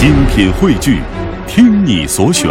[0.00, 0.98] 精品汇聚，
[1.46, 2.48] 听你所选，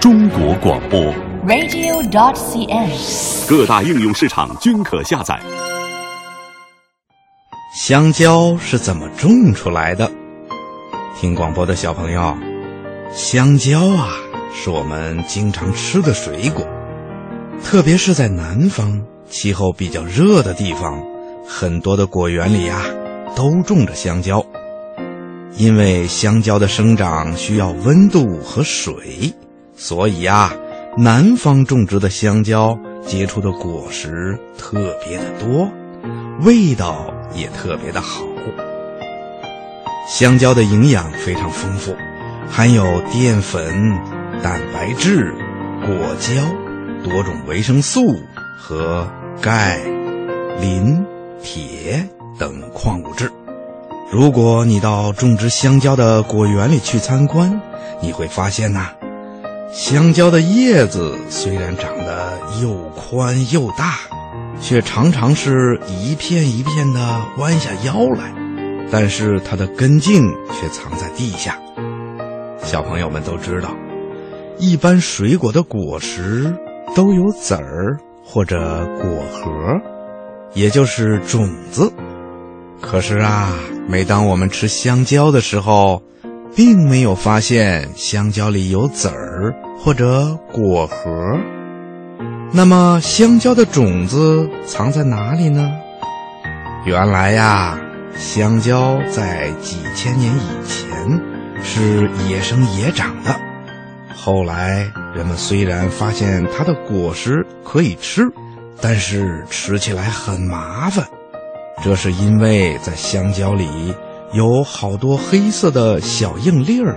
[0.00, 1.00] 中国广播。
[1.46, 3.48] radio.dot.cn，。
[3.48, 5.38] 各大应用市场均可下载。
[7.72, 10.10] 香蕉是怎么种出来的？
[11.16, 12.36] 听广播的小朋友，
[13.12, 14.08] 香蕉啊，
[14.52, 16.66] 是我们经常吃的水果，
[17.62, 21.00] 特别是在南方气候比较热的地方，
[21.46, 22.82] 很多的果园里啊
[23.36, 24.44] 都种着香蕉。
[25.56, 29.32] 因为香蕉的生长需要温度和水，
[29.76, 30.52] 所以啊，
[30.98, 35.70] 南方种植的香蕉结出的果实特别的多，
[36.40, 38.24] 味道也特别的好。
[40.06, 41.96] 香蕉的营养非常丰富，
[42.50, 43.64] 含有淀粉、
[44.42, 45.32] 蛋白质、
[45.86, 46.34] 果胶、
[47.02, 48.20] 多种维生素
[48.58, 49.08] 和
[49.40, 49.78] 钙、
[50.60, 51.02] 磷、
[51.42, 52.06] 铁
[52.38, 53.30] 等矿物质。
[54.10, 57.60] 如果你到种植香蕉的果园里去参观，
[58.00, 58.90] 你会发现呐、
[59.72, 63.94] 香蕉的叶子虽然长得又宽又大，
[64.60, 68.32] 却常常是一片一片的弯下腰来，
[68.90, 71.58] 但是它的根茎却藏在地下。
[72.62, 73.70] 小朋友们都知道，
[74.58, 76.54] 一般水果的果实
[76.94, 79.50] 都有籽儿或者果核，
[80.52, 81.92] 也就是种子。
[82.80, 83.52] 可是啊，
[83.86, 86.02] 每当我们吃香蕉的时候，
[86.56, 91.38] 并没有发现香蕉里有籽儿或者果核。
[92.50, 95.70] 那么，香蕉的种子藏在哪里呢？
[96.86, 97.78] 原来呀，
[98.16, 101.20] 香蕉在几千年以前
[101.62, 103.34] 是野生野长的。
[104.14, 108.22] 后来，人们虽然发现它的果实可以吃，
[108.80, 111.06] 但是吃起来很麻烦。
[111.82, 113.94] 这是因为在香蕉里
[114.32, 116.96] 有好多黑色的小硬粒儿，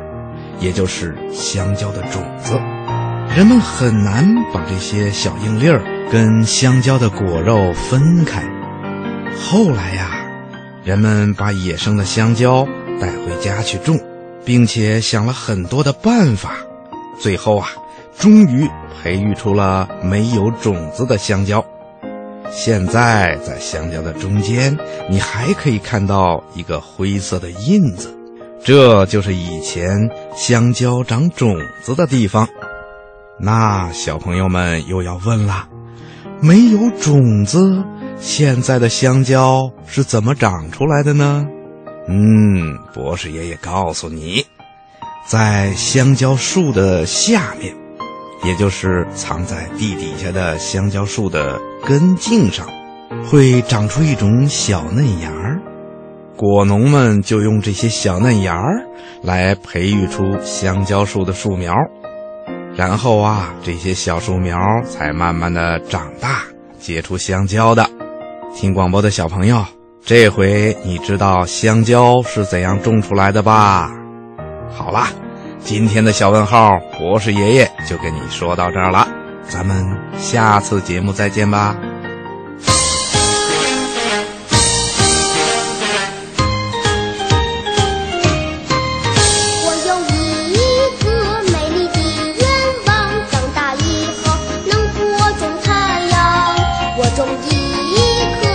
[0.60, 2.54] 也就是香蕉的种子，
[3.36, 8.44] 人们很难把这些小硬粒儿跟香蕉的果肉分开。
[9.42, 10.10] 后来呀，
[10.84, 12.66] 人们把野生的香蕉
[13.00, 14.00] 带回家去种，
[14.46, 16.54] 并且想了很多的办法，
[17.20, 17.68] 最后啊，
[18.18, 18.68] 终于
[19.04, 21.64] 培育出了没有种子的香蕉。
[22.52, 24.76] 现在在香蕉的中间，
[25.10, 28.14] 你还可以看到一个灰色的印子，
[28.64, 29.98] 这就是以前
[30.36, 32.48] 香蕉长种子的地方。
[33.40, 35.68] 那小朋友们又要问了：
[36.42, 37.84] 没有种子，
[38.18, 41.46] 现在的香蕉是怎么长出来的呢？
[42.08, 44.46] 嗯，博士爷爷告诉你，
[45.28, 47.76] 在香蕉树的下面。
[48.44, 52.68] 也就是藏在地底下的香蕉树的根茎上，
[53.32, 55.58] 会长出一种小嫩芽儿。
[56.36, 58.86] 果农们就用这些小嫩芽儿
[59.24, 61.74] 来培育出香蕉树的树苗，
[62.76, 66.42] 然后啊，这些小树苗才慢慢的长大，
[66.78, 67.90] 结出香蕉的。
[68.54, 69.64] 听广播的小朋友，
[70.04, 73.90] 这回你知道香蕉是怎样种出来的吧？
[74.70, 75.08] 好啦。
[75.60, 79.08] 今天的小问号，博士爷爷就跟你说到这儿了，
[79.50, 79.86] 咱们
[80.18, 81.76] 下次节目再见吧。
[89.64, 90.56] 我有一
[91.04, 91.06] 个
[91.52, 91.98] 美丽的
[92.38, 92.44] 愿
[92.86, 92.90] 望
[93.32, 93.86] 长大以
[94.22, 94.22] 后
[94.66, 95.02] 能播
[95.40, 95.70] 种太
[96.08, 96.16] 阳。
[96.98, 97.50] 我种一
[98.42, 98.47] 颗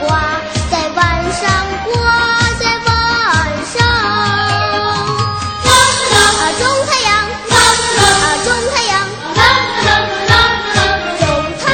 [0.00, 1.50] 挂在晚上
[1.84, 1.92] 挂
[2.58, 2.90] 在晚
[3.64, 3.74] 上。
[5.64, 5.70] 啦
[6.12, 7.10] 啦啦种太阳
[7.50, 7.56] 啦
[7.96, 8.92] 啦啦种太阳
[9.34, 9.40] 啦
[9.84, 10.32] 啦啦啦
[10.74, 10.78] 啦
[11.18, 11.22] 种
[11.58, 11.64] 太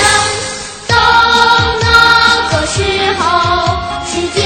[0.00, 0.02] 阳
[0.88, 0.92] 到
[1.80, 1.86] 那
[2.50, 2.78] 个时
[3.18, 3.22] 候
[4.06, 4.38] 世界